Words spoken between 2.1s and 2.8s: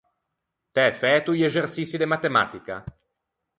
matematica?